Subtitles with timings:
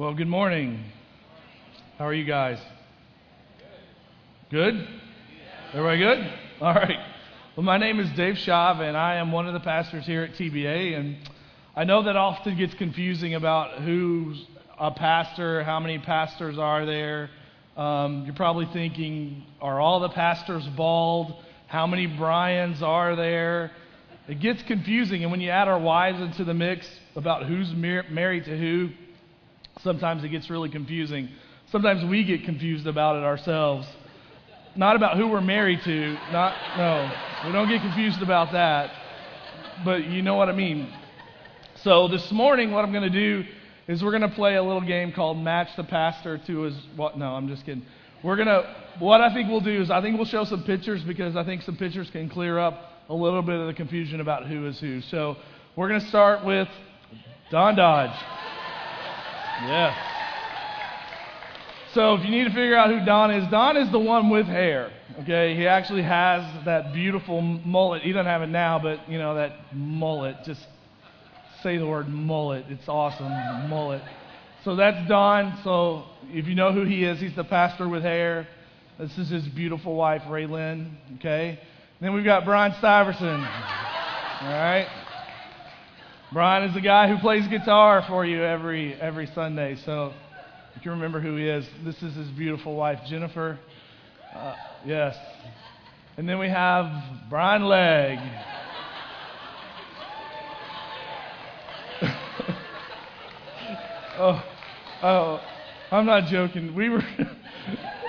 [0.00, 0.82] Well, good morning.
[1.98, 2.58] How are you guys?
[4.50, 4.88] Good?
[5.74, 6.32] Everybody good?
[6.62, 6.98] All right.
[7.54, 10.32] Well, my name is Dave Schav, and I am one of the pastors here at
[10.36, 10.98] TBA.
[10.98, 11.18] And
[11.76, 14.42] I know that often gets confusing about who's
[14.78, 17.28] a pastor, how many pastors are there.
[17.76, 21.34] Um, you're probably thinking, are all the pastors bald?
[21.66, 23.70] How many Brians are there?
[24.28, 28.06] It gets confusing, and when you add our wives into the mix about who's mar-
[28.08, 28.88] married to who,
[29.82, 31.28] sometimes it gets really confusing.
[31.70, 33.86] Sometimes we get confused about it ourselves.
[34.76, 36.12] Not about who we're married to.
[36.32, 37.10] Not no.
[37.46, 38.90] We don't get confused about that.
[39.84, 40.92] But you know what I mean.
[41.82, 43.44] So this morning what I'm going to do
[43.88, 47.18] is we're going to play a little game called Match the Pastor to his what
[47.18, 47.84] no, I'm just kidding.
[48.22, 51.02] We're going to what I think we'll do is I think we'll show some pictures
[51.02, 54.46] because I think some pictures can clear up a little bit of the confusion about
[54.46, 55.00] who is who.
[55.02, 55.36] So
[55.74, 56.68] we're going to start with
[57.50, 58.39] Don Dodge.
[59.62, 59.94] Yeah.
[61.94, 64.46] So if you need to figure out who Don is, Don is the one with
[64.46, 64.92] hair.
[65.22, 68.02] Okay, he actually has that beautiful mullet.
[68.02, 70.36] He doesn't have it now, but you know that mullet.
[70.44, 70.64] Just
[71.62, 72.66] say the word mullet.
[72.68, 74.02] It's awesome, mullet.
[74.64, 75.58] So that's Don.
[75.64, 78.46] So if you know who he is, he's the pastor with hair.
[78.98, 80.92] This is his beautiful wife, Raylan.
[81.16, 81.58] Okay.
[82.00, 83.38] Then we've got Brian Stiverson.
[84.42, 84.86] All right.
[86.32, 89.74] Brian is the guy who plays guitar for you every every Sunday.
[89.84, 90.12] So
[90.76, 93.58] if you remember who he is, this is his beautiful wife, Jennifer.
[94.32, 94.54] Uh,
[94.86, 95.16] yes.
[96.16, 96.86] And then we have
[97.28, 98.18] Brian Legg.
[104.16, 104.44] oh,
[105.02, 105.40] oh,
[105.90, 106.76] I'm not joking.
[106.76, 107.02] We were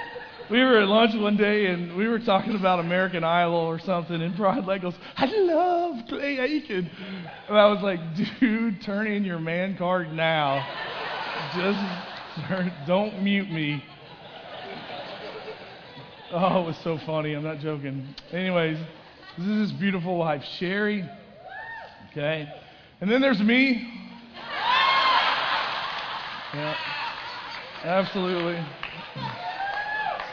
[0.52, 4.22] we were at lunch one day and we were talking about American Idol or something,
[4.22, 6.90] and Brian Legg goes, "I love Clay Aiken,"
[7.48, 8.00] and I was like,
[8.40, 10.66] "Dude, turn in your man card now.
[11.56, 11.80] Just
[12.48, 13.84] turn, don't mute me."
[16.34, 17.34] Oh, it was so funny.
[17.34, 18.14] I'm not joking.
[18.32, 18.78] Anyways,
[19.38, 21.10] this is his beautiful wife, Sherry.
[22.12, 22.48] Okay,
[23.00, 23.88] and then there's me.
[26.54, 26.76] Yeah,
[27.86, 28.62] absolutely.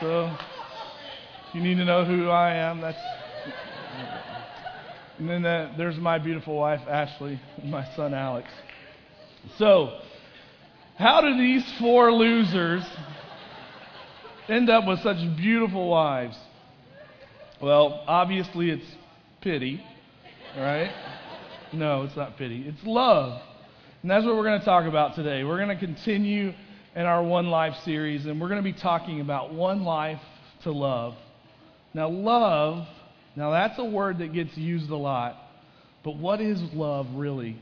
[0.01, 0.33] So,
[1.49, 2.99] if you need to know who I am, that's.
[5.19, 8.49] And then uh, there's my beautiful wife, Ashley, and my son, Alex.
[9.57, 9.99] So,
[10.97, 12.85] how do these four losers
[14.49, 16.37] end up with such beautiful wives?
[17.61, 18.87] Well, obviously it's
[19.41, 19.83] pity,
[20.57, 20.93] right?
[21.73, 22.65] No, it's not pity.
[22.69, 23.43] It's love.
[24.03, 25.43] And that's what we're going to talk about today.
[25.43, 26.53] We're going to continue
[26.99, 30.19] in our One Life series, and we're going to be talking about one life
[30.65, 31.15] to love.
[31.95, 32.89] Now, love,
[33.37, 35.37] now that's a word that gets used a lot,
[36.03, 37.57] but what is love really?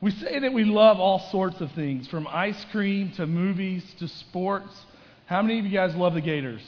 [0.00, 4.08] We say that we love all sorts of things, from ice cream to movies to
[4.08, 4.72] sports.
[5.26, 6.62] How many of you guys love the Gators?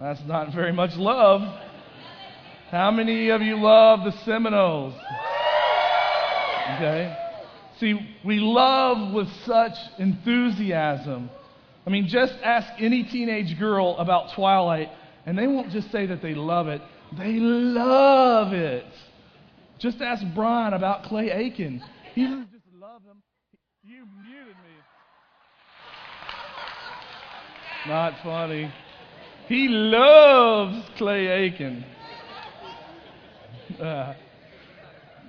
[0.00, 1.42] That's not very much love.
[2.72, 4.94] How many of you love the Seminoles?
[6.74, 7.27] Okay.
[7.80, 11.30] See, we love with such enthusiasm.
[11.86, 14.88] I mean, just ask any teenage girl about Twilight,
[15.24, 16.82] and they won't just say that they love it,
[17.16, 18.84] they love it.
[19.78, 21.82] Just ask Brian about Clay Aiken.
[22.14, 23.22] He doesn't just love him.
[23.84, 24.74] You muted me.
[27.86, 28.72] Not funny.
[29.46, 31.84] He loves Clay Aiken.
[33.80, 34.14] Uh,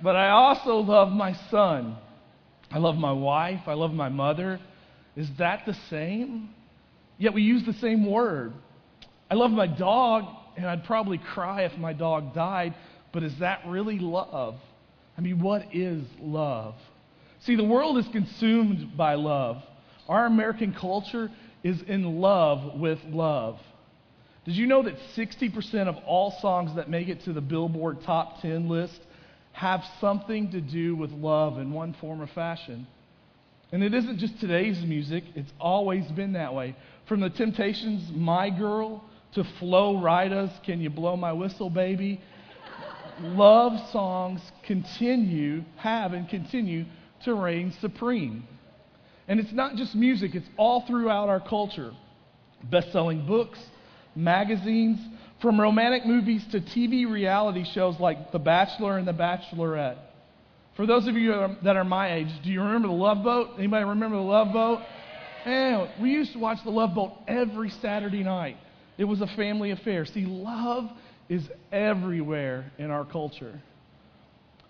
[0.02, 1.96] but I also love my son.
[2.70, 3.62] I love my wife.
[3.66, 4.60] I love my mother.
[5.16, 6.50] Is that the same?
[7.18, 8.52] Yet we use the same word.
[9.30, 10.24] I love my dog,
[10.56, 12.74] and I'd probably cry if my dog died,
[13.12, 14.56] but is that really love?
[15.18, 16.74] I mean, what is love?
[17.40, 19.62] See, the world is consumed by love.
[20.08, 21.30] Our American culture
[21.62, 23.58] is in love with love.
[24.44, 28.40] Did you know that 60% of all songs that make it to the Billboard Top
[28.40, 28.98] 10 list
[29.52, 32.86] have something to do with love in one form or fashion.
[33.72, 36.74] And it isn't just today's music, it's always been that way.
[37.06, 39.04] From the Temptations' My Girl
[39.34, 42.20] to Flo Rida's Can You Blow My Whistle, Baby,
[43.20, 46.84] love songs continue, have and continue
[47.24, 48.46] to reign supreme.
[49.28, 51.92] And it's not just music, it's all throughout our culture.
[52.64, 53.58] Best selling books,
[54.16, 54.98] magazines,
[55.40, 59.98] from romantic movies to TV reality shows like The Bachelor and The Bachelorette.
[60.76, 63.50] For those of you that are my age, do you remember The Love Boat?
[63.58, 64.80] Anybody remember The Love Boat?
[65.44, 68.56] And we used to watch The Love Boat every Saturday night.
[68.98, 70.04] It was a family affair.
[70.04, 70.90] See, love
[71.28, 71.42] is
[71.72, 73.60] everywhere in our culture.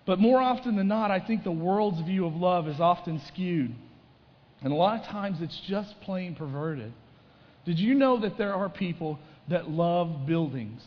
[0.05, 3.73] But more often than not, I think the world's view of love is often skewed.
[4.63, 6.93] And a lot of times it's just plain perverted.
[7.65, 9.19] Did you know that there are people
[9.51, 10.81] that love buildings?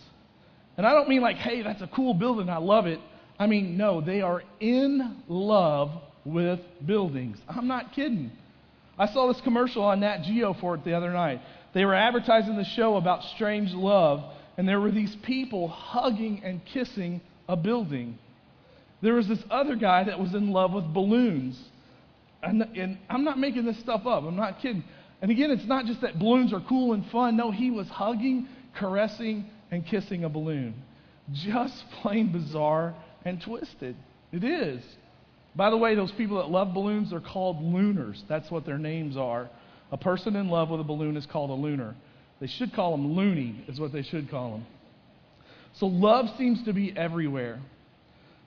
[0.76, 3.00] And I don't mean like, hey, that's a cool building, I love it.
[3.38, 5.90] I mean, no, they are in love
[6.25, 7.38] with buildings.
[7.49, 8.31] I'm not kidding.
[8.99, 11.40] I saw this commercial on Nat Geo for it the other night.
[11.75, 14.22] They were advertising the show about strange love,
[14.56, 18.19] and there were these people hugging and kissing a building.
[19.02, 21.61] There was this other guy that was in love with balloons.
[22.43, 24.84] And, and I'm not making this stuff up, I'm not kidding.
[25.25, 27.35] And again, it's not just that balloons are cool and fun.
[27.35, 30.75] No, he was hugging, caressing, and kissing a balloon.
[31.32, 32.94] Just plain bizarre
[33.25, 33.97] and twisted.
[34.32, 34.85] It is.
[35.56, 38.23] By the way, those people that love balloons are called looners.
[38.29, 39.49] That's what their names are.
[39.91, 41.94] A person in love with a balloon is called a looner.
[42.38, 44.67] They should call them loony, is what they should call them.
[45.76, 47.62] So love seems to be everywhere.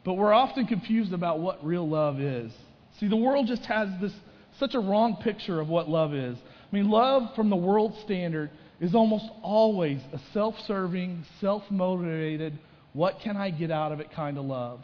[0.05, 2.51] But we're often confused about what real love is.
[2.99, 4.13] See, the world just has this
[4.59, 6.37] such a wrong picture of what love is.
[6.71, 8.49] I mean, love from the world standard
[8.79, 12.57] is almost always a self serving, self motivated,
[12.93, 14.81] what can I get out of it kind of love.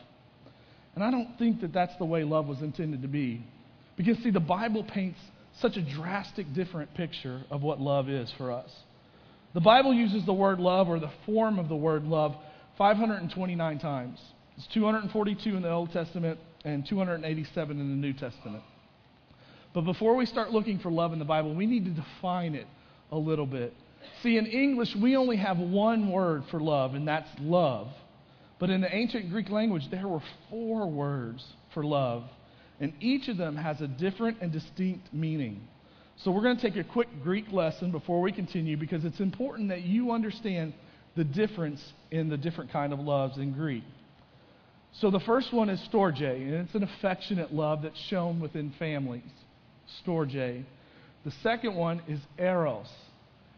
[0.95, 3.45] And I don't think that that's the way love was intended to be.
[3.97, 5.19] Because, see, the Bible paints
[5.59, 8.69] such a drastic different picture of what love is for us.
[9.53, 12.35] The Bible uses the word love or the form of the word love
[12.77, 14.19] 529 times.
[14.57, 18.63] It's 242 in the Old Testament and 287 in the New Testament.
[19.73, 22.67] But before we start looking for love in the Bible, we need to define it
[23.11, 23.73] a little bit.
[24.21, 27.87] See, in English, we only have one word for love, and that's love.
[28.59, 31.43] But in the ancient Greek language, there were four words
[31.73, 32.23] for love,
[32.79, 35.67] and each of them has a different and distinct meaning.
[36.17, 39.69] So we're going to take a quick Greek lesson before we continue because it's important
[39.69, 40.73] that you understand
[41.15, 41.81] the difference
[42.11, 43.83] in the different kind of loves in Greek.
[44.99, 49.23] So the first one is storge, and it's an affectionate love that's shown within families.
[50.01, 50.63] Storge.
[51.25, 52.89] The second one is eros,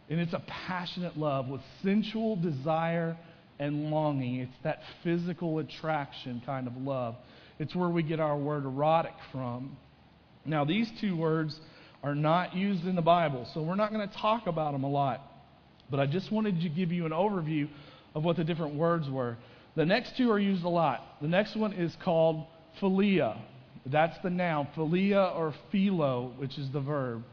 [0.09, 3.17] and it's a passionate love with sensual desire
[3.59, 4.41] and longing.
[4.41, 7.15] It's that physical attraction kind of love.
[7.57, 9.77] It's where we get our word erotic from.
[10.45, 11.59] Now, these two words
[12.03, 14.89] are not used in the Bible, so we're not going to talk about them a
[14.89, 15.21] lot.
[15.89, 17.67] But I just wanted to give you an overview
[18.13, 19.37] of what the different words were.
[19.75, 21.01] The next two are used a lot.
[21.21, 22.45] The next one is called
[22.81, 23.37] philia.
[23.85, 24.67] That's the noun.
[24.75, 27.23] Philia or philo, which is the verb.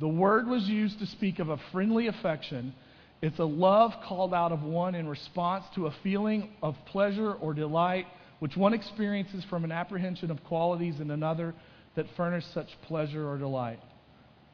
[0.00, 2.74] The word was used to speak of a friendly affection
[3.22, 7.54] it's a love called out of one in response to a feeling of pleasure or
[7.54, 8.06] delight,
[8.40, 11.54] which one experiences from an apprehension of qualities in another
[11.94, 13.78] that furnish such pleasure or delight.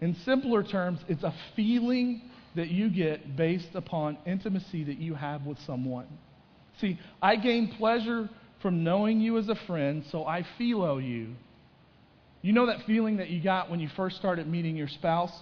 [0.01, 5.47] In simpler terms, it's a feeling that you get based upon intimacy that you have
[5.47, 6.07] with someone.
[6.79, 8.29] See, I gain pleasure
[8.63, 11.35] from knowing you as a friend, so I philo you.
[12.43, 15.33] You know that feeling that you got when you first started meeting your spouse?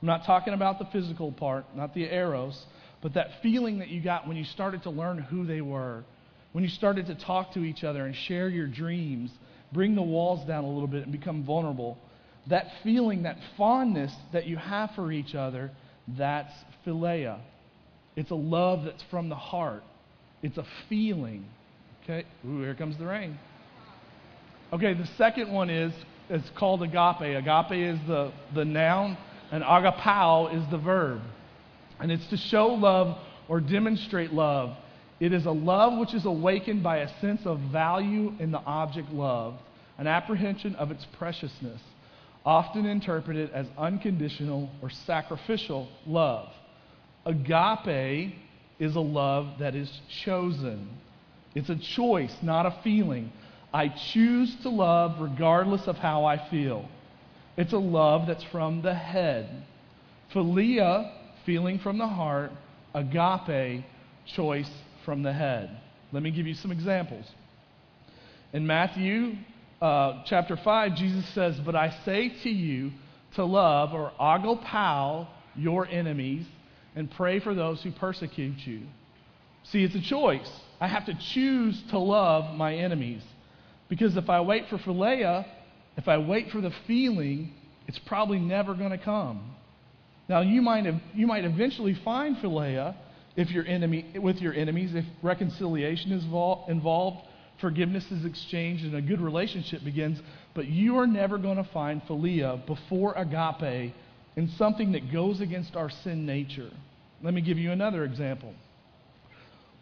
[0.00, 2.66] I'm not talking about the physical part, not the eros,
[3.02, 6.04] but that feeling that you got when you started to learn who they were,
[6.52, 9.30] when you started to talk to each other and share your dreams,
[9.72, 11.98] bring the walls down a little bit and become vulnerable.
[12.48, 15.70] That feeling, that fondness that you have for each other,
[16.08, 16.52] that's
[16.86, 17.40] philia.
[18.14, 19.82] It's a love that's from the heart.
[20.42, 21.46] It's a feeling.
[22.08, 22.24] Okay?
[22.48, 23.36] Ooh, here comes the rain.
[24.72, 25.92] Okay, the second one is
[26.28, 27.20] it's called agape.
[27.20, 29.16] Agape is the, the noun
[29.50, 31.20] and agapao is the verb.
[31.98, 34.76] And it's to show love or demonstrate love.
[35.18, 39.10] It is a love which is awakened by a sense of value in the object
[39.10, 39.58] loved,
[39.98, 41.80] an apprehension of its preciousness,
[42.44, 46.52] often interpreted as unconditional or sacrificial love.
[47.24, 48.34] Agape
[48.78, 49.90] is a love that is
[50.24, 50.88] chosen.
[51.56, 53.32] It's a choice, not a feeling.
[53.72, 56.86] I choose to love regardless of how I feel.
[57.56, 59.64] It's a love that's from the head.
[60.34, 61.10] Philia,
[61.46, 62.50] feeling from the heart.
[62.94, 63.86] Agape,
[64.34, 64.68] choice
[65.06, 65.80] from the head.
[66.12, 67.24] Let me give you some examples.
[68.52, 69.36] In Matthew
[69.80, 72.92] uh, chapter 5, Jesus says, But I say to you
[73.36, 76.44] to love or agapao your enemies
[76.94, 78.82] and pray for those who persecute you.
[79.64, 80.50] See, it's a choice.
[80.80, 83.22] I have to choose to love my enemies.
[83.88, 85.46] Because if I wait for philia,
[85.96, 87.52] if I wait for the feeling,
[87.86, 89.54] it's probably never going to come.
[90.28, 92.96] Now, you might, have, you might eventually find philia
[93.36, 96.24] if your enemy, with your enemies, if reconciliation is
[96.68, 97.18] involved,
[97.60, 100.20] forgiveness is exchanged, and a good relationship begins,
[100.54, 103.94] but you are never going to find philia before agape
[104.36, 106.70] in something that goes against our sin nature.
[107.22, 108.52] Let me give you another example.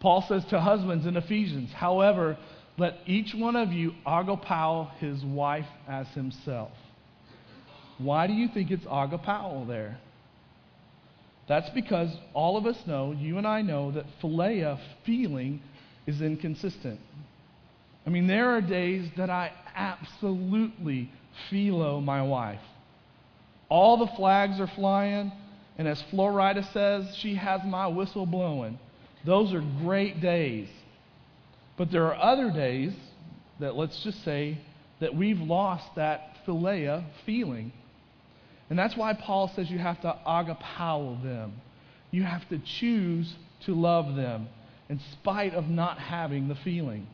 [0.04, 2.37] Paul says to husbands in Ephesians, however,
[2.76, 6.73] let each one of you agapao his wife as himself.
[7.96, 9.96] Why do you think it's agapao there?
[11.49, 15.62] That's because all of us know, you and I know, that philia, feeling,
[16.06, 17.00] is inconsistent.
[18.06, 21.11] I mean, there are days that I absolutely
[21.49, 22.61] philo my wife.
[23.70, 25.32] All the flags are flying,
[25.78, 28.78] and as Flo Rida says, she has my whistle blowing.
[29.25, 30.69] Those are great days.
[31.76, 32.93] But there are other days
[33.61, 34.59] that, let's just say,
[35.00, 37.73] that we've lost that philia feeling.
[38.71, 41.61] And that's why Paul says you have to agapao them.
[42.11, 43.35] You have to choose
[43.66, 44.49] to love them
[44.88, 47.07] in spite of not having the feeling.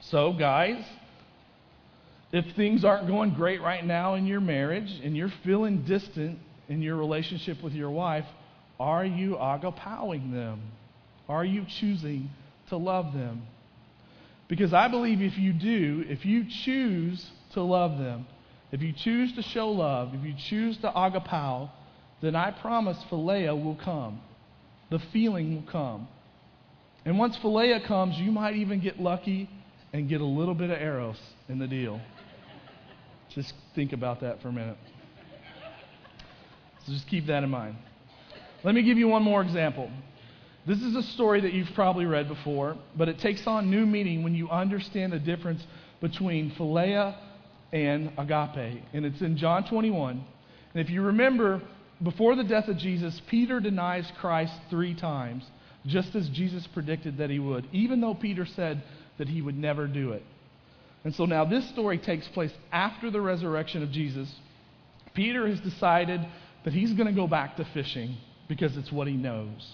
[0.00, 0.82] So, guys,
[2.32, 6.82] if things aren't going great right now in your marriage and you're feeling distant in
[6.82, 8.26] your relationship with your wife,
[8.78, 10.60] are you agapaoing them?
[11.28, 12.30] Are you choosing
[12.68, 13.42] to love them?
[14.48, 18.26] Because I believe if you do, if you choose to love them,
[18.72, 21.70] if you choose to show love, if you choose to agapao,
[22.20, 24.20] then I promise philia will come.
[24.90, 26.08] The feeling will come.
[27.04, 29.48] And once philia comes, you might even get lucky
[29.92, 31.18] and get a little bit of eros
[31.48, 32.00] in the deal.
[33.30, 34.78] Just think about that for a minute.
[36.86, 37.76] So just keep that in mind.
[38.64, 39.90] Let me give you one more example.
[40.68, 44.22] This is a story that you've probably read before, but it takes on new meaning
[44.22, 45.66] when you understand the difference
[46.02, 47.16] between philia
[47.72, 48.82] and agape.
[48.92, 50.22] And it's in John 21.
[50.74, 51.62] And if you remember,
[52.02, 55.42] before the death of Jesus, Peter denies Christ three times,
[55.86, 58.82] just as Jesus predicted that he would, even though Peter said
[59.16, 60.22] that he would never do it.
[61.02, 64.30] And so now this story takes place after the resurrection of Jesus.
[65.14, 66.20] Peter has decided
[66.64, 69.66] that he's going to go back to fishing because it's what he knows.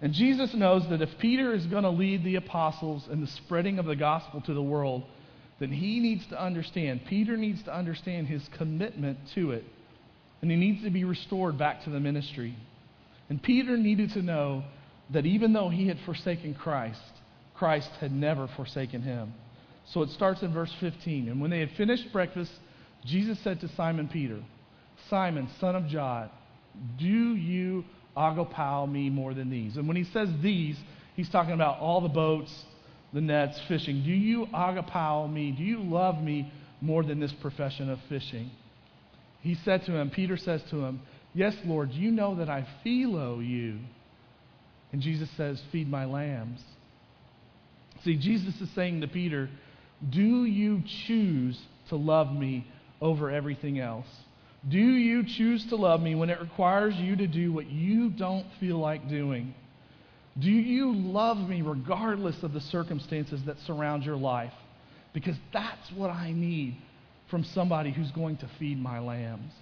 [0.00, 3.78] And Jesus knows that if Peter is going to lead the apostles in the spreading
[3.78, 5.04] of the gospel to the world,
[5.58, 9.64] then he needs to understand, Peter needs to understand his commitment to it.
[10.40, 12.56] And he needs to be restored back to the ministry.
[13.28, 14.62] And Peter needed to know
[15.10, 17.00] that even though he had forsaken Christ,
[17.56, 19.34] Christ had never forsaken him.
[19.92, 21.28] So it starts in verse 15.
[21.28, 22.52] And when they had finished breakfast,
[23.04, 24.40] Jesus said to Simon Peter,
[25.10, 26.30] Simon, son of John,
[26.98, 27.84] do you
[28.18, 29.76] agapao me more than these?
[29.76, 30.76] And when he says these,
[31.14, 32.52] he's talking about all the boats,
[33.12, 34.02] the nets, fishing.
[34.02, 35.52] Do you agapao me?
[35.52, 38.50] Do you love me more than this profession of fishing?
[39.40, 41.00] He said to him, Peter says to him,
[41.34, 43.78] Yes, Lord, you know that I philo you.
[44.92, 46.60] And Jesus says, Feed my lambs.
[48.04, 49.48] See, Jesus is saying to Peter,
[50.08, 51.58] Do you choose
[51.88, 52.66] to love me
[53.00, 54.06] over everything else?
[54.66, 58.46] Do you choose to love me when it requires you to do what you don't
[58.58, 59.54] feel like doing?
[60.38, 64.52] Do you love me regardless of the circumstances that surround your life?
[65.12, 66.76] Because that's what I need
[67.30, 69.52] from somebody who's going to feed my lambs.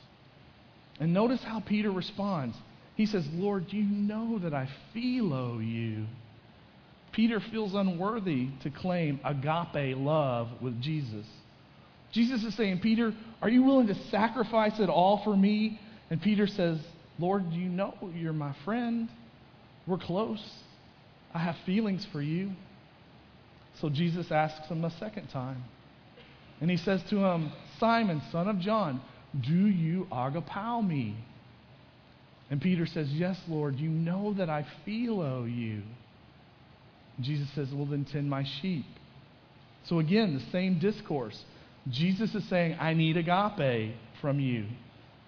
[0.98, 2.56] And notice how Peter responds.
[2.94, 6.06] He says, Lord, you know that I philo you.
[7.12, 11.26] Peter feels unworthy to claim agape love with Jesus.
[12.12, 13.12] Jesus is saying, Peter,
[13.43, 15.78] are you willing to sacrifice it all for me?
[16.11, 16.78] And Peter says,
[17.19, 19.09] Lord, you know you're my friend.
[19.87, 20.43] We're close.
[21.35, 22.52] I have feelings for you.
[23.81, 25.64] So Jesus asks him a second time.
[26.61, 29.02] And he says to him, Simon, son of John,
[29.38, 31.16] do you agapao me?
[32.50, 35.83] And Peter says, Yes, Lord, you know that I philo you.
[37.21, 38.87] Jesus says, Well, then tend my sheep.
[39.88, 41.38] So again, the same discourse.
[41.90, 44.66] Jesus is saying, I need agape from you.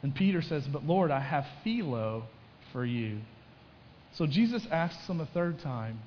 [0.02, 2.24] And Peter says, But Lord, I have philo
[2.72, 3.18] for you.
[4.16, 6.00] So Jesus asks him a third time.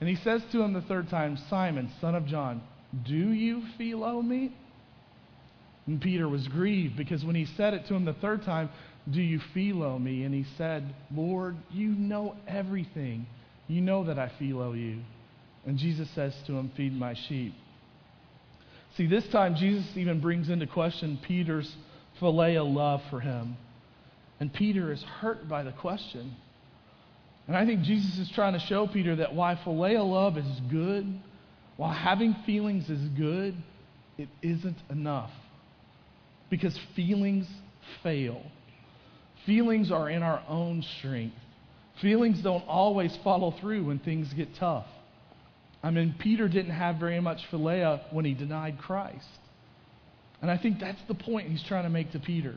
[0.00, 2.62] And he says to him the third time, Simon, son of John,
[3.04, 4.54] do you philo me?
[5.86, 8.68] And Peter was grieved because when he said it to him the third time,
[9.10, 10.24] Do you philo me?
[10.24, 13.26] And he said, Lord, you know everything.
[13.68, 15.00] You know that I philo you.
[15.64, 17.54] And Jesus says to him, Feed my sheep.
[18.96, 21.70] See, this time Jesus even brings into question Peter's
[22.20, 23.56] philia love for him.
[24.40, 26.34] And Peter is hurt by the question.
[27.46, 31.06] And I think Jesus is trying to show Peter that while philia love is good,
[31.76, 33.54] while having feelings is good,
[34.16, 35.30] it isn't enough.
[36.48, 37.46] Because feelings
[38.02, 38.42] fail.
[39.44, 41.36] Feelings are in our own strength.
[42.00, 44.86] Feelings don't always follow through when things get tough.
[45.86, 49.28] I mean, Peter didn't have very much philia when he denied Christ.
[50.42, 52.56] And I think that's the point he's trying to make to Peter.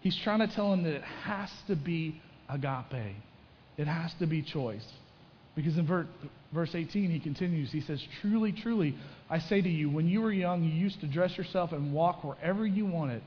[0.00, 3.16] He's trying to tell him that it has to be agape,
[3.78, 4.86] it has to be choice.
[5.56, 6.06] Because in ver-
[6.54, 8.94] verse 18, he continues, he says, Truly, truly,
[9.28, 12.22] I say to you, when you were young, you used to dress yourself and walk
[12.22, 13.22] wherever you wanted.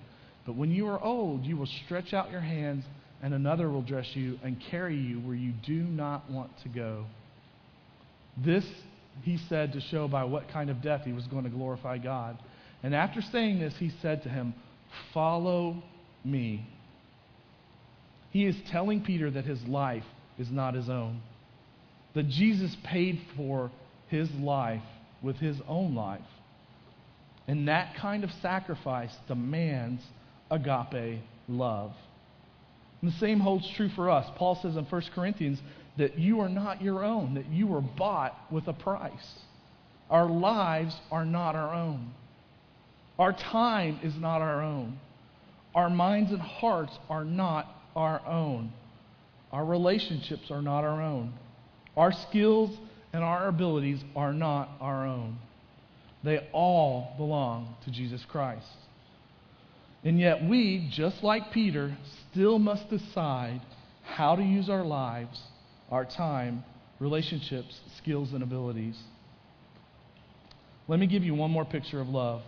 [0.45, 2.85] But when you are old, you will stretch out your hands,
[3.21, 7.05] and another will dress you and carry you where you do not want to go.
[8.37, 8.63] This
[9.23, 12.37] he said to show by what kind of death he was going to glorify God.
[12.83, 14.53] And after saying this, he said to him,
[15.13, 15.83] Follow
[16.23, 16.67] me.
[18.31, 20.03] He is telling Peter that his life
[20.37, 21.21] is not his own,
[22.15, 23.71] that Jesus paid for
[24.07, 24.81] his life
[25.21, 26.21] with his own life.
[27.47, 30.01] And that kind of sacrifice demands
[30.49, 31.91] agape love.
[33.01, 34.29] And the same holds true for us.
[34.37, 35.59] Paul says in 1 Corinthians
[35.97, 39.39] that you are not your own, that you were bought with a price.
[40.09, 42.13] Our lives are not our own.
[43.19, 44.99] Our time is not our own.
[45.75, 48.73] Our minds and hearts are not our own.
[49.51, 51.33] Our relationships are not our own.
[51.95, 52.71] Our skills
[53.13, 55.37] and our abilities are not our own.
[56.23, 58.65] They all belong to Jesus Christ.
[60.03, 61.95] And yet, we, just like Peter,
[62.31, 63.61] still must decide
[64.03, 65.39] how to use our lives,
[65.91, 66.63] our time,
[66.99, 68.97] relationships, skills, and abilities.
[70.87, 72.41] Let me give you one more picture of love.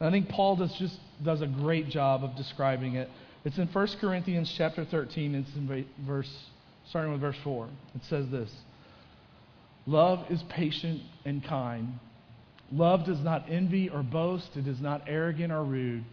[0.00, 3.10] I think Paul does just does a great job of describing it.
[3.44, 6.30] It's in 1 Corinthians chapter 13, it's in verse
[6.88, 7.68] starting with verse 4.
[7.94, 8.50] It says this.
[9.86, 11.98] Love is patient and kind.
[12.72, 14.56] Love does not envy or boast.
[14.56, 16.04] It is not arrogant or rude.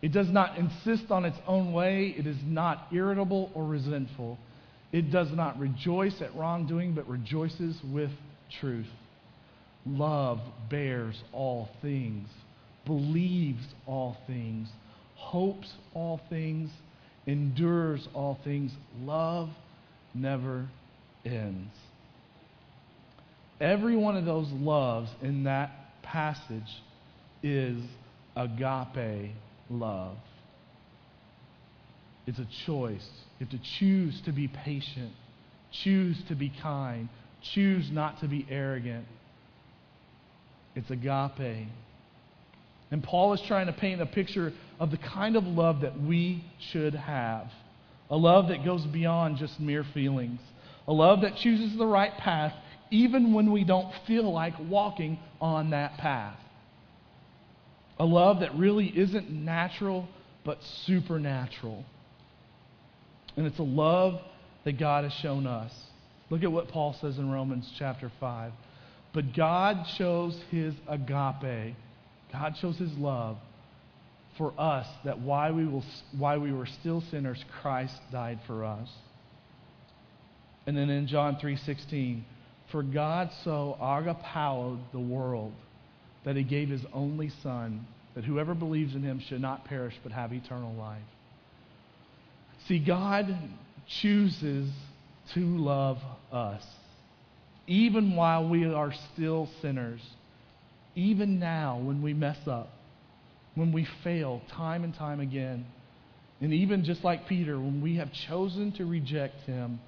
[0.00, 2.14] It does not insist on its own way.
[2.16, 4.38] It is not irritable or resentful.
[4.92, 8.10] It does not rejoice at wrongdoing, but rejoices with
[8.60, 8.86] truth.
[9.86, 10.38] Love
[10.70, 12.28] bears all things,
[12.84, 14.68] believes all things,
[15.16, 16.70] hopes all things,
[17.26, 18.70] endures all things.
[19.00, 19.48] Love
[20.14, 20.68] never
[21.24, 21.72] ends.
[23.60, 26.82] Every one of those loves in that passage
[27.42, 27.80] is
[28.36, 29.30] agape
[29.70, 30.16] love.
[32.26, 33.08] It's a choice.
[33.38, 35.12] You have to choose to be patient,
[35.70, 37.08] choose to be kind,
[37.42, 39.06] choose not to be arrogant.
[40.74, 41.68] It's agape.
[42.90, 46.44] And Paul is trying to paint a picture of the kind of love that we
[46.58, 47.50] should have
[48.12, 50.38] a love that goes beyond just mere feelings,
[50.86, 52.52] a love that chooses the right path
[52.90, 56.36] even when we don't feel like walking on that path.
[57.98, 60.06] A love that really isn't natural,
[60.44, 61.86] but supernatural.
[63.36, 64.20] And it's a love
[64.64, 65.72] that God has shown us.
[66.30, 68.52] Look at what Paul says in Romans chapter 5.
[69.12, 71.74] But God shows his agape,
[72.32, 73.36] God shows his love
[74.38, 75.84] for us that while we, will,
[76.16, 78.88] while we were still sinners, Christ died for us.
[80.66, 82.22] And then in John 3:16,
[82.70, 85.52] for God so agapowered the world
[86.24, 90.12] that he gave his only Son, that whoever believes in him should not perish but
[90.12, 91.02] have eternal life.
[92.68, 93.36] See, God
[93.86, 94.70] chooses
[95.34, 95.98] to love
[96.32, 96.62] us,
[97.66, 100.00] even while we are still sinners,
[100.94, 102.70] even now when we mess up,
[103.54, 105.66] when we fail time and time again.
[106.40, 109.80] And even just like Peter, when we have chosen to reject him,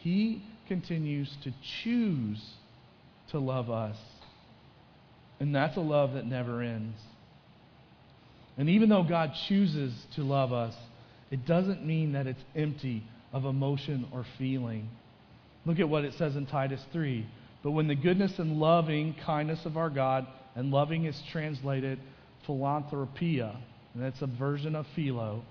[0.00, 1.52] he continues to
[1.82, 2.40] choose
[3.30, 3.96] to love us.
[5.40, 6.98] And that's a love that never ends.
[8.56, 10.74] And even though God chooses to love us,
[11.30, 14.88] it doesn't mean that it's empty of emotion or feeling.
[15.66, 17.26] Look at what it says in Titus 3.
[17.62, 22.00] But when the goodness and loving kindness of our God, and loving is translated
[22.46, 23.56] philanthropia,
[23.94, 25.42] and that's a version of philo.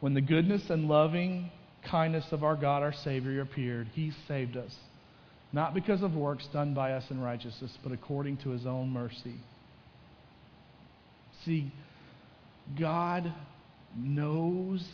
[0.00, 1.50] When the goodness and loving
[1.90, 4.74] kindness of our God, our Savior, appeared, He saved us.
[5.52, 9.34] Not because of works done by us in righteousness, but according to His own mercy.
[11.44, 11.72] See,
[12.78, 13.32] God
[13.96, 14.84] knows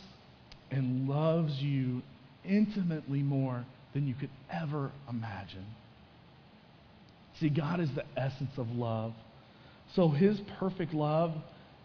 [0.71, 2.01] and loves you
[2.43, 5.65] intimately more than you could ever imagine.
[7.39, 9.13] See, God is the essence of love.
[9.95, 11.33] So his perfect love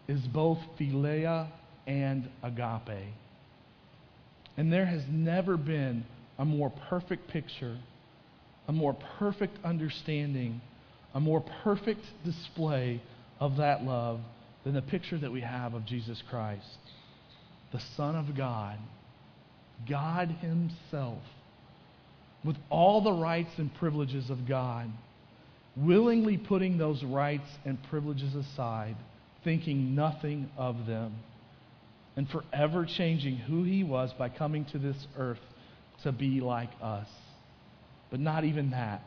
[0.07, 1.47] is both philia
[1.87, 3.13] and agape.
[4.57, 6.05] And there has never been
[6.37, 7.77] a more perfect picture,
[8.67, 10.61] a more perfect understanding,
[11.13, 13.01] a more perfect display
[13.39, 14.19] of that love
[14.63, 16.65] than the picture that we have of Jesus Christ,
[17.71, 18.77] the Son of God,
[19.87, 21.21] God Himself,
[22.43, 24.89] with all the rights and privileges of God,
[25.75, 28.95] willingly putting those rights and privileges aside,
[29.43, 31.15] thinking nothing of them
[32.15, 35.39] and forever changing who he was by coming to this earth
[36.03, 37.07] to be like us.
[38.09, 39.01] But not even that.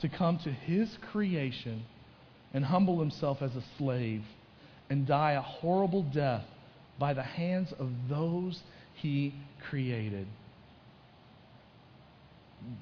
[0.00, 1.84] To come to his creation
[2.54, 4.22] and humble himself as a slave
[4.88, 6.44] and die a horrible death
[6.98, 8.60] by the hands of those
[8.94, 9.34] he
[9.68, 10.26] created.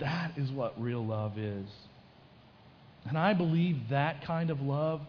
[0.01, 1.67] That is what real love is.
[3.07, 5.01] And I believe that kind of love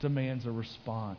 [0.00, 1.18] demands a response.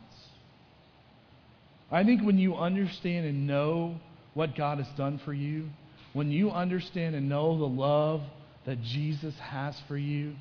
[1.90, 3.96] I think when you understand and know
[4.34, 5.68] what God has done for you,
[6.12, 8.22] when you understand and know the love
[8.64, 10.34] that Jesus has for you,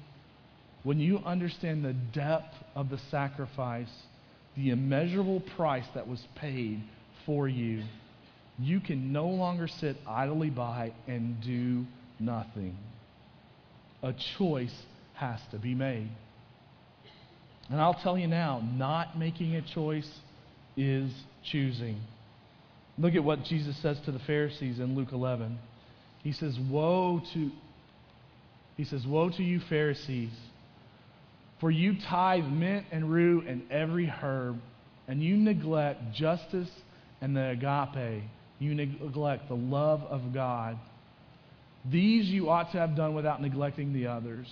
[0.84, 3.90] when you understand the depth of the sacrifice,
[4.58, 6.82] the immeasurable price that was paid
[7.26, 7.84] for you,
[8.58, 11.86] you can no longer sit idly by and do
[12.20, 12.78] nothing.
[14.02, 14.76] A choice
[15.14, 16.10] has to be made.
[17.70, 20.10] And I'll tell you now, not making a choice
[20.78, 21.12] is
[21.44, 22.00] choosing.
[22.98, 25.58] Look at what Jesus says to the Pharisees in Luke 11.
[26.24, 27.52] He says, "Woe to
[28.78, 30.34] He says, "Woe to you Pharisees,
[31.60, 34.60] for you tithe mint and rue and every herb,
[35.08, 36.70] and you neglect justice
[37.22, 38.24] and the agape.
[38.60, 40.78] You neglect the love of God.
[41.90, 44.48] These you ought to have done without neglecting the others.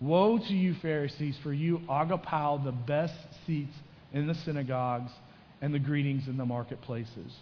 [0.00, 3.14] Woe to you, Pharisees, for you agapao the best
[3.46, 3.74] seats
[4.12, 5.12] in the synagogues
[5.60, 7.32] and the greetings in the marketplaces.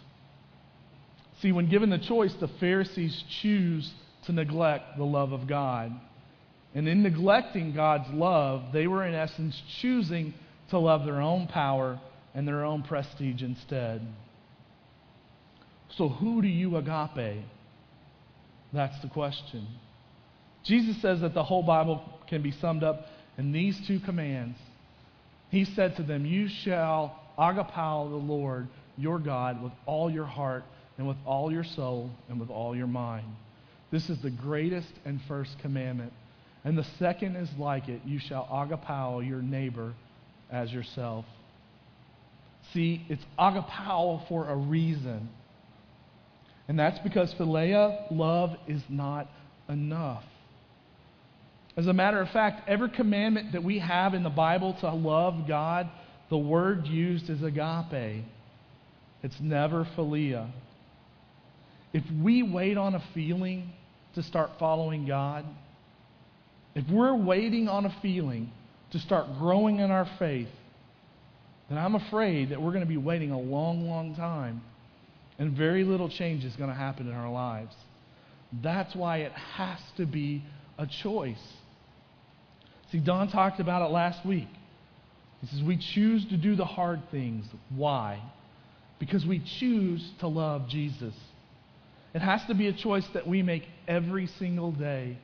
[1.41, 3.89] See, when given the choice, the Pharisees choose
[4.25, 5.91] to neglect the love of God.
[6.75, 10.33] And in neglecting God's love, they were in essence choosing
[10.69, 11.99] to love their own power
[12.35, 14.01] and their own prestige instead.
[15.97, 17.43] So, who do you agape?
[18.71, 19.67] That's the question.
[20.63, 24.57] Jesus says that the whole Bible can be summed up in these two commands.
[25.49, 30.63] He said to them, You shall agapao the Lord your God with all your heart
[30.97, 33.25] and with all your soul and with all your mind.
[33.91, 36.13] This is the greatest and first commandment.
[36.63, 39.93] And the second is like it you shall agapao your neighbor
[40.51, 41.25] as yourself.
[42.73, 45.29] See, it's agapao for a reason.
[46.67, 49.27] And that's because philia, love, is not
[49.67, 50.23] enough.
[51.75, 55.47] As a matter of fact, every commandment that we have in the Bible to love
[55.47, 55.89] God,
[56.29, 58.23] the word used is agape.
[59.23, 60.51] It's never philia.
[61.93, 63.71] If we wait on a feeling
[64.15, 65.45] to start following God,
[66.79, 68.49] if we're waiting on a feeling
[68.91, 70.47] to start growing in our faith,
[71.67, 74.61] then I'm afraid that we're going to be waiting a long, long time
[75.37, 77.75] and very little change is going to happen in our lives.
[78.63, 80.41] That's why it has to be
[80.77, 81.41] a choice.
[82.93, 84.47] See, Don talked about it last week.
[85.41, 87.45] He says, We choose to do the hard things.
[87.75, 88.21] Why?
[88.99, 91.13] Because we choose to love Jesus.
[92.13, 95.17] It has to be a choice that we make every single day.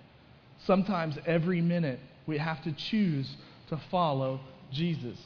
[0.65, 3.29] Sometimes every minute, we have to choose
[3.69, 4.39] to follow
[4.71, 5.17] Jesus.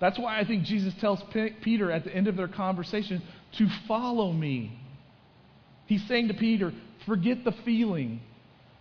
[0.00, 3.22] That's why I think Jesus tells P- Peter at the end of their conversation
[3.58, 4.78] to follow me.
[5.86, 6.72] He's saying to Peter,
[7.06, 8.20] forget the feeling.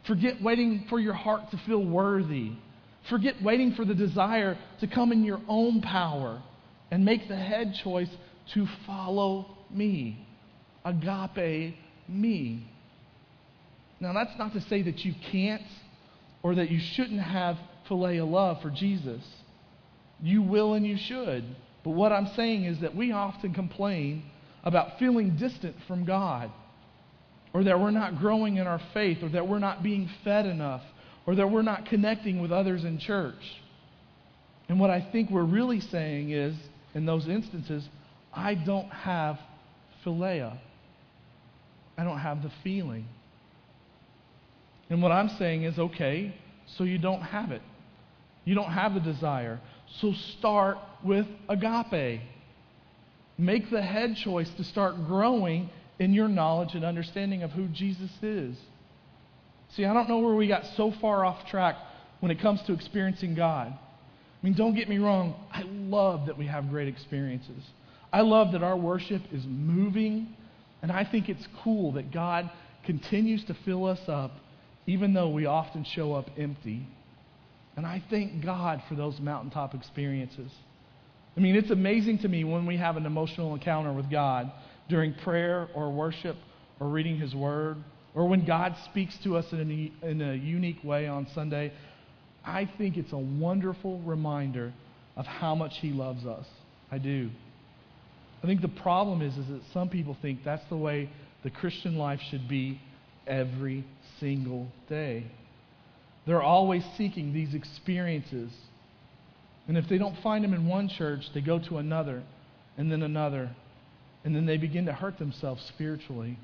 [0.06, 2.52] Forget waiting for your heart to feel worthy.
[3.10, 6.42] Forget waiting for the desire to come in your own power
[6.92, 8.10] and make the head choice
[8.54, 10.26] to follow me.
[10.86, 11.76] Agape
[12.08, 12.68] me.
[14.04, 15.62] Now, that's not to say that you can't
[16.44, 17.58] or that you shouldn't have
[17.89, 19.24] philia love for Jesus.
[20.22, 21.46] You will and you should.
[21.86, 24.24] But what I'm saying is that we often complain
[24.66, 26.52] about feeling distant from God,
[27.54, 30.82] or that we're not growing in our faith, or that we're not being fed enough,
[31.26, 33.62] or that we're not connecting with others in church.
[34.68, 36.56] And what I think we're really saying is,
[36.94, 37.88] in those instances,
[38.34, 39.39] I don't have
[40.06, 40.58] philia.
[41.98, 43.06] I don't have the feeling.
[44.93, 46.36] And what I'm saying is, okay,
[46.77, 47.63] so you don't have it.
[48.45, 49.60] You don't have the desire.
[49.99, 52.21] So start with agape.
[53.36, 58.12] Make the head choice to start growing in your knowledge and understanding of who Jesus
[58.21, 58.56] is.
[59.69, 61.75] See, I don't know where we got so far off track
[62.19, 63.73] when it comes to experiencing God.
[63.73, 67.63] I mean, don't get me wrong, I love that we have great experiences.
[68.12, 70.36] I love that our worship is moving,
[70.84, 72.47] and I think it's cool that God
[72.86, 74.34] continues to fill us up
[74.86, 76.88] even though we often show up empty.
[77.76, 80.52] And I thank God for those mountaintop experiences.
[81.36, 84.52] I mean, it's amazing to me when we have an emotional encounter with God
[84.89, 86.36] during prayer or worship
[86.80, 87.78] or reading His Word,
[88.13, 91.74] or when God speaks to us in a, in a unique way on Sunday.
[92.46, 94.74] I think it's a wonderful reminder
[95.15, 96.46] of how much He loves us.
[96.91, 97.30] I do.
[98.43, 101.10] I think the problem is, is that some people think that's the way
[101.43, 102.80] the Christian life should be
[103.28, 103.84] every
[104.20, 105.26] single day.
[106.26, 108.52] They're always seeking these experiences.
[109.68, 112.24] And if they don't find them in one church, they go to another,
[112.78, 113.50] and then another,
[114.24, 116.38] and then they begin to hurt themselves spiritually.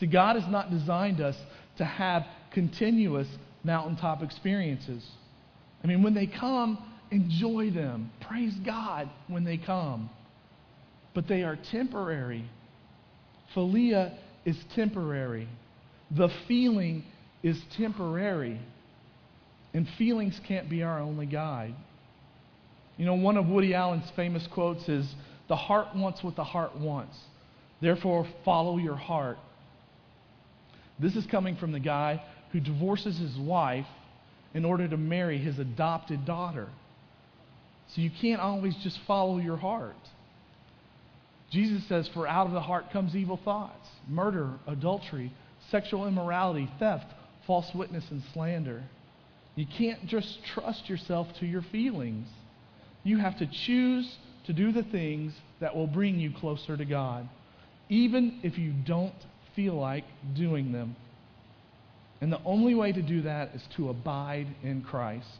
[0.00, 1.36] See, God has not designed us
[1.78, 3.28] to have continuous
[3.64, 5.04] mountaintop experiences.
[5.82, 6.78] I mean, when they come,
[7.10, 8.10] enjoy them.
[8.20, 10.10] Praise God when they come.
[11.14, 12.44] But they are temporary.
[13.54, 15.48] Philia is temporary.
[16.10, 17.04] The feeling
[17.42, 18.58] is temporary.
[19.74, 21.74] And feelings can't be our only guide.
[22.96, 25.06] You know, one of Woody Allen's famous quotes is
[25.48, 27.18] The heart wants what the heart wants.
[27.82, 29.36] Therefore, follow your heart.
[30.98, 33.86] This is coming from the guy who divorces his wife
[34.54, 36.68] in order to marry his adopted daughter.
[37.94, 39.94] So you can't always just follow your heart.
[41.50, 45.32] Jesus says, For out of the heart comes evil thoughts, murder, adultery,
[45.70, 47.06] sexual immorality, theft,
[47.46, 48.82] false witness, and slander.
[49.54, 52.28] You can't just trust yourself to your feelings.
[53.04, 57.28] You have to choose to do the things that will bring you closer to God,
[57.88, 59.14] even if you don't
[59.54, 60.04] feel like
[60.34, 60.96] doing them.
[62.20, 65.38] And the only way to do that is to abide in Christ.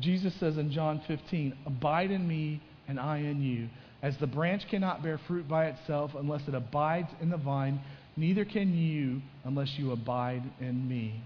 [0.00, 3.68] Jesus says in John 15, Abide in me and I in you.
[4.02, 7.80] As the branch cannot bear fruit by itself unless it abides in the vine,
[8.16, 11.22] neither can you unless you abide in me.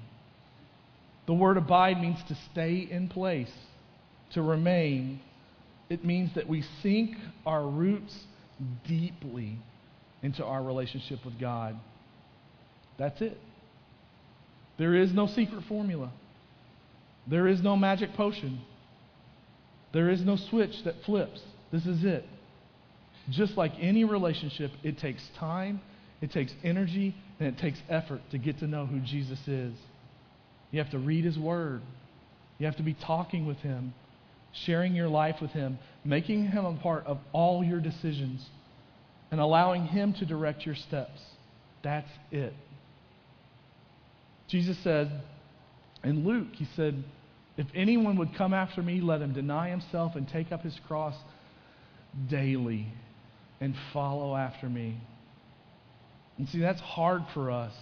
[1.27, 3.53] The word abide means to stay in place,
[4.35, 5.21] to remain.
[5.89, 8.15] It means that we sink our roots
[8.87, 9.59] deeply
[10.23, 11.77] into our relationship with God.
[12.99, 13.39] That's it.
[14.79, 16.13] There is no secret formula.
[17.29, 18.61] There is no magic potion.
[19.93, 21.41] There is no switch that flips.
[21.73, 22.25] This is it.
[23.31, 25.81] Just like any relationship, it takes time,
[26.21, 29.75] it takes energy, and it takes effort to get to know who Jesus is.
[30.71, 31.83] You have to read His Word,
[32.59, 33.95] you have to be talking with Him,
[34.65, 38.45] sharing your life with Him, making Him a part of all your decisions,
[39.31, 41.21] and allowing Him to direct your steps.
[41.83, 42.55] That's it.
[44.49, 45.23] Jesus said
[46.05, 47.03] in Luke, He said,
[47.57, 51.17] If anyone would come after me, let him deny himself and take up his cross
[52.31, 52.87] daily
[53.61, 55.01] and follow after me.
[56.39, 57.73] And see, that's hard for us.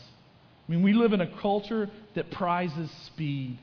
[0.66, 3.58] I mean, we live in a culture that prizes speed.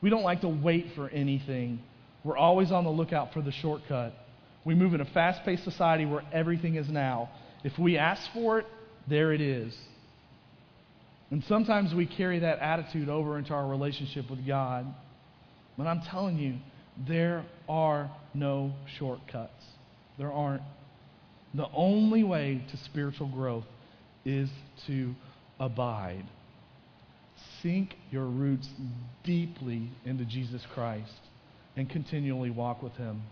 [0.00, 1.80] We don't like to wait for anything.
[2.24, 4.14] We're always on the lookout for the shortcut.
[4.64, 7.30] We move in a fast paced society where everything is now.
[7.62, 8.66] If we ask for it,
[9.08, 9.76] there it is.
[11.30, 14.86] And sometimes we carry that attitude over into our relationship with God.
[15.76, 16.56] But I'm telling you,
[17.06, 19.64] there are no shortcuts.
[20.18, 20.62] There aren't.
[21.56, 23.64] The only way to spiritual growth
[24.24, 24.50] is
[24.86, 25.14] to
[25.58, 26.24] abide.
[27.62, 28.68] Sink your roots
[29.24, 31.14] deeply into Jesus Christ
[31.74, 33.22] and continually walk with Him.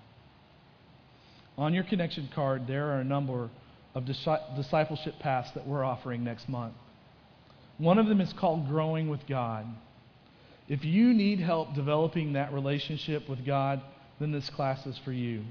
[1.59, 3.51] On your connection card, there are a number
[3.95, 6.75] of discipleship paths that we're offering next month.
[7.77, 9.67] One of them is called Growing with God.
[10.69, 13.83] If you need help developing that relationship with God,
[14.19, 15.45] then this class is for you.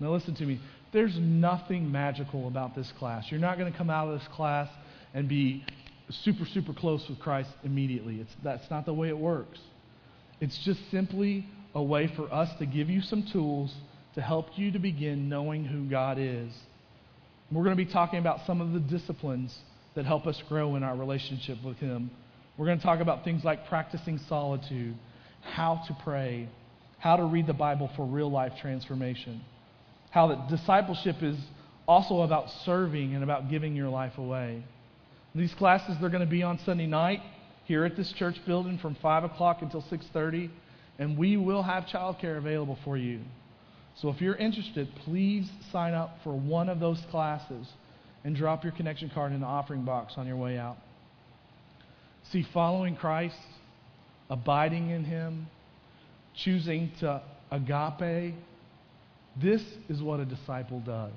[0.00, 0.60] Now, listen to me.
[0.92, 3.26] There's nothing magical about this class.
[3.30, 4.68] You're not going to come out of this class
[5.14, 5.64] and be
[6.08, 8.16] super, super close with Christ immediately.
[8.20, 9.58] It's, that's not the way it works.
[10.40, 13.72] It's just simply a way for us to give you some tools
[14.14, 16.52] to help you to begin knowing who God is.
[17.52, 19.56] We're going to be talking about some of the disciplines
[19.94, 22.10] that help us grow in our relationship with Him.
[22.56, 24.96] We're going to talk about things like practicing solitude,
[25.42, 26.48] how to pray,
[26.98, 29.40] how to read the Bible for real life transformation,
[30.10, 31.36] how that discipleship is
[31.86, 34.62] also about serving and about giving your life away.
[35.34, 37.20] These classes they're going to be on Sunday night
[37.64, 40.50] here at this church building from 5 o'clock until 6.30
[40.98, 43.20] and we will have childcare available for you
[43.94, 47.68] so if you're interested please sign up for one of those classes
[48.24, 50.76] and drop your connection card in the offering box on your way out.
[52.30, 53.36] See, following Christ,
[54.28, 55.48] abiding in Him,
[56.36, 58.34] choosing to agape,
[59.36, 61.12] this is what a disciple does.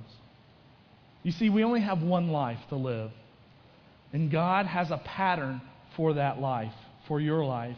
[1.23, 3.11] You see, we only have one life to live.
[4.11, 5.61] And God has a pattern
[5.95, 6.73] for that life,
[7.07, 7.77] for your life.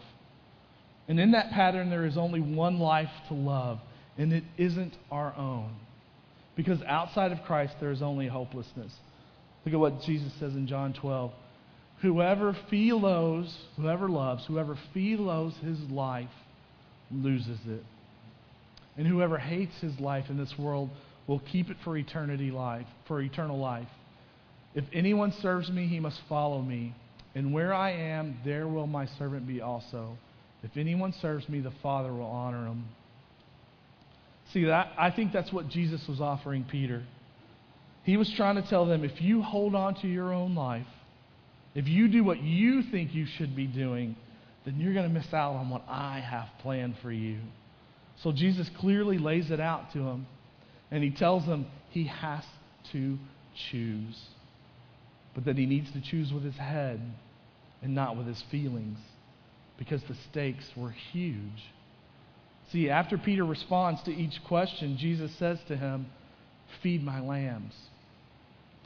[1.08, 3.80] And in that pattern, there is only one life to love,
[4.18, 5.76] and it isn't our own.
[6.56, 8.94] Because outside of Christ, there is only hopelessness.
[9.66, 11.32] Look at what Jesus says in John 12.
[12.02, 16.30] Whoever philos, whoever loves, whoever philos his life
[17.12, 17.84] loses it.
[18.98, 20.90] And whoever hates his life in this world
[21.28, 23.88] will keep it for eternity life, for eternal life.
[24.74, 26.94] If anyone serves me, he must follow me.
[27.34, 30.18] And where I am, there will my servant be also.
[30.64, 32.86] If anyone serves me, the Father will honor him.
[34.54, 37.04] See that I think that's what Jesus was offering Peter.
[38.04, 40.86] He was trying to tell them if you hold on to your own life,
[41.74, 44.16] if you do what you think you should be doing,
[44.64, 47.40] then you're going to miss out on what I have planned for you.
[48.24, 50.28] So Jesus clearly lays it out to him,
[50.92, 52.44] and he tells him he has
[52.92, 53.18] to
[53.72, 54.20] choose,
[55.34, 57.02] but that he needs to choose with his head
[57.82, 58.98] and not with his feelings
[59.78, 61.72] because the stakes were huge.
[62.72, 66.08] See, after Peter responds to each question, Jesus says to him,
[66.82, 67.74] Feed my lambs,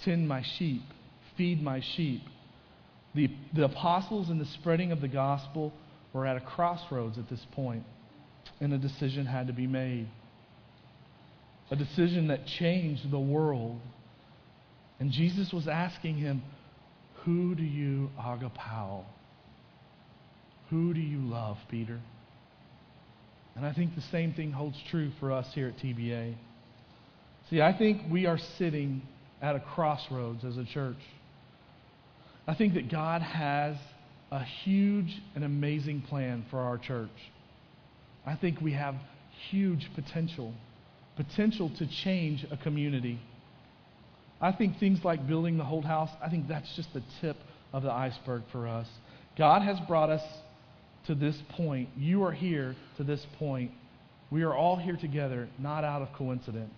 [0.03, 0.83] tend my sheep,
[1.37, 2.21] feed my sheep.
[3.15, 5.73] The, the apostles in the spreading of the gospel
[6.13, 7.83] were at a crossroads at this point,
[8.59, 10.07] and a decision had to be made.
[11.71, 13.79] A decision that changed the world.
[14.99, 16.43] And Jesus was asking him,
[17.23, 19.03] Who do you agapao?
[20.69, 21.99] Who do you love, Peter?
[23.55, 26.35] And I think the same thing holds true for us here at TBA.
[27.49, 29.01] See, I think we are sitting
[29.41, 30.99] at a crossroads as a church.
[32.47, 33.75] I think that God has
[34.31, 37.09] a huge and amazing plan for our church.
[38.25, 38.95] I think we have
[39.49, 40.53] huge potential,
[41.15, 43.19] potential to change a community.
[44.41, 47.37] I think things like building the whole House, I think that's just the tip
[47.73, 48.87] of the iceberg for us.
[49.37, 50.23] God has brought us
[51.07, 51.89] to this point.
[51.97, 53.71] You are here to this point.
[54.31, 56.73] We are all here together, not out of coincidence.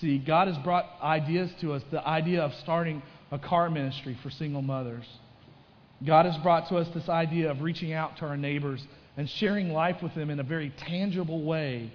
[0.00, 4.30] See, God has brought ideas to us the idea of starting a car ministry for
[4.30, 5.06] single mothers.
[6.06, 8.84] God has brought to us this idea of reaching out to our neighbors
[9.16, 11.92] and sharing life with them in a very tangible way.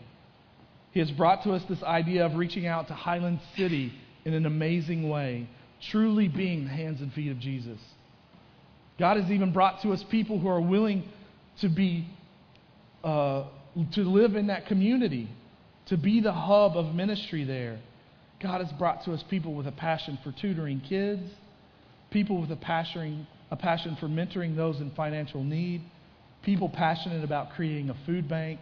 [0.92, 3.94] He has brought to us this idea of reaching out to Highland City
[4.26, 5.48] in an amazing way,
[5.90, 7.80] truly being the hands and feet of Jesus.
[9.00, 11.04] God has even brought to us people who are willing
[11.62, 12.08] to be
[13.04, 13.46] uh,
[13.94, 15.30] to live in that community,
[15.88, 17.80] to be the hub of ministry there.
[18.42, 21.24] God has brought to us people with a passion for tutoring kids,
[22.10, 25.82] people with a passion, a passion for mentoring those in financial need,
[26.44, 28.60] people passionate about creating a food bank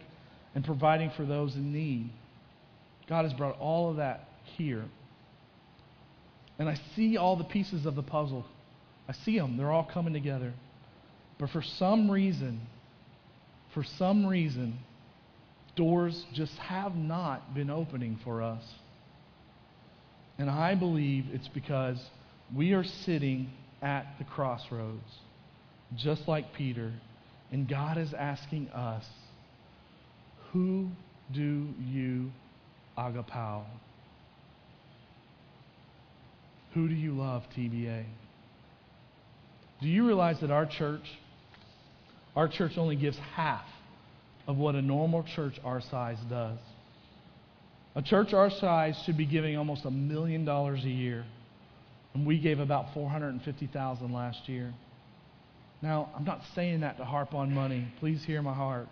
[0.54, 2.10] and providing for those in need.
[3.08, 4.84] God has brought all of that here.
[6.58, 8.44] And I see all the pieces of the puzzle
[9.10, 9.56] I see them.
[9.56, 10.52] They're all coming together.
[11.36, 12.60] But for some reason,
[13.74, 14.78] for some reason,
[15.74, 18.62] doors just have not been opening for us.
[20.38, 22.00] And I believe it's because
[22.54, 23.50] we are sitting
[23.82, 25.02] at the crossroads,
[25.96, 26.92] just like Peter,
[27.52, 29.04] and God is asking us,
[30.52, 30.88] Who
[31.32, 32.30] do you
[32.96, 33.64] agapao?
[36.74, 38.04] Who do you love, TBA?
[39.80, 41.04] Do you realize that our church,
[42.36, 43.64] our church only gives half
[44.46, 46.58] of what a normal church our size does?
[47.96, 51.24] A church our size should be giving almost a million dollars a year,
[52.14, 54.72] and we gave about 450,000 last year.
[55.82, 57.88] Now, I'm not saying that to harp on money.
[58.00, 58.88] Please hear my heart.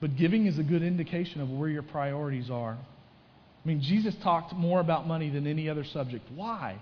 [0.00, 2.76] But giving is a good indication of where your priorities are.
[2.76, 6.26] I mean, Jesus talked more about money than any other subject.
[6.34, 6.78] Why?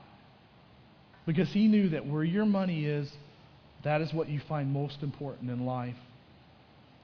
[1.26, 3.10] Because he knew that where your money is,
[3.84, 5.94] that is what you find most important in life.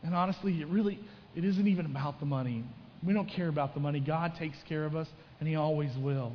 [0.03, 0.99] And honestly, it really
[1.37, 2.65] it isn't even about the money.
[3.07, 4.01] We don't care about the money.
[4.01, 5.07] God takes care of us,
[5.39, 6.33] and he always will.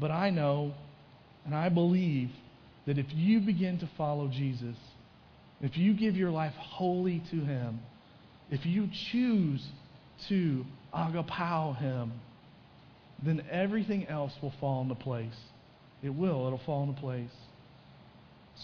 [0.00, 0.72] But I know
[1.44, 2.30] and I believe
[2.86, 4.76] that if you begin to follow Jesus,
[5.60, 7.80] if you give your life wholly to him,
[8.50, 9.66] if you choose
[10.28, 12.12] to agapao him,
[13.22, 15.34] then everything else will fall into place.
[16.02, 16.46] It will.
[16.46, 17.30] It'll fall into place.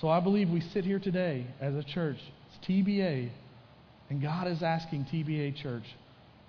[0.01, 2.19] So I believe we sit here today as a church.
[2.49, 3.31] It's TBA.
[4.11, 5.85] And God is asking TBA Church,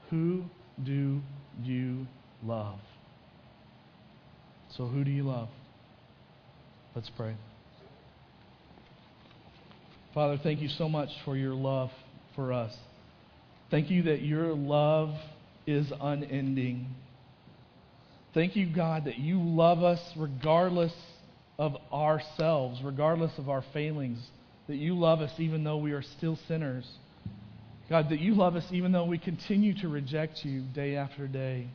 [0.10, 0.44] who
[0.84, 1.22] do
[1.64, 2.08] you
[2.44, 2.80] love?
[4.76, 5.50] So who do you love?
[6.96, 7.36] Let's pray.
[10.14, 11.90] Father, thank you so much for your love
[12.36, 12.76] for us.
[13.70, 15.16] Thank you that your love
[15.66, 16.88] is unending.
[18.34, 20.94] Thank you, God, that you love us regardless
[21.58, 24.20] of ourselves, regardless of our failings,
[24.68, 26.90] that you love us even though we are still sinners.
[27.90, 31.68] God, that you love us even though we continue to reject you day after day.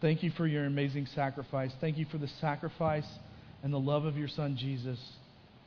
[0.00, 1.72] Thank you for your amazing sacrifice.
[1.80, 3.06] Thank you for the sacrifice
[3.64, 4.98] and the love of your Son, Jesus,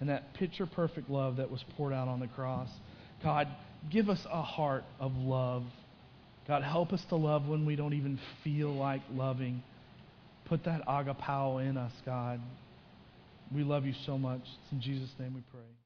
[0.01, 2.69] and that picture perfect love that was poured out on the cross.
[3.23, 3.47] God,
[3.89, 5.63] give us a heart of love.
[6.47, 9.63] God, help us to love when we don't even feel like loving.
[10.45, 12.41] Put that agapao in us, God.
[13.53, 14.41] We love you so much.
[14.41, 15.80] It's in Jesus' name we pray.